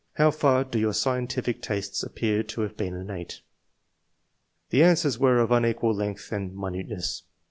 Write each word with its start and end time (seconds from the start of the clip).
How 0.13 0.31
&t 0.31 0.67
do 0.71 0.79
your 0.79 0.93
scientific 0.95 1.61
tastes 1.61 2.03
appeax 2.03 2.47
to 2.47 2.61
have 2.61 2.75
been 2.75 2.95
innate!" 2.95 3.41
The 4.71 4.79
anawers 4.81 5.19
were 5.19 5.37
of 5.37 5.51
unequal 5.51 5.93
length 5.93 6.31
and 6.31 6.55
minuteness. 6.55 7.21